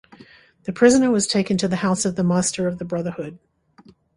The 0.63 0.73
prisoner 0.73 1.11
was 1.11 1.27
taken 1.27 1.59
to 1.59 1.67
the 1.67 1.75
house 1.75 2.05
of 2.05 2.15
the 2.15 2.23
Master 2.23 2.65
of 2.67 2.79
the 2.79 2.85
Brotherhood. 2.85 3.37